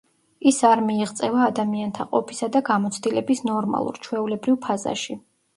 ის 0.51 0.61
არ 0.69 0.79
მიიღწევა 0.85 1.43
ადამიანთა 1.49 2.07
ყოფისა 2.15 2.49
და 2.57 2.63
გამოცდილების 2.71 3.47
ნორმალურ, 3.51 4.03
ჩვეულებრივ 4.07 4.63
ფაზაში. 4.69 5.21